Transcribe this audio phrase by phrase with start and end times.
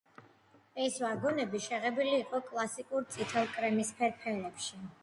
[0.85, 4.87] ეს ვაგონები შეღებილი იყო კლასიკურ წითელ–კრემისფერ ფერებში.